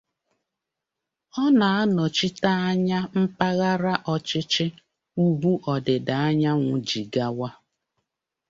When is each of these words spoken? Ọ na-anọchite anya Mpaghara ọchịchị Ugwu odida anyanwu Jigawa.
Ọ 1.41 1.43
na-anọchite 1.59 2.49
anya 2.69 2.99
Mpaghara 3.21 3.93
ọchịchị 4.13 4.65
Ugwu 5.23 5.51
odida 5.73 6.13
anyanwu 6.27 6.73
Jigawa. 6.87 7.49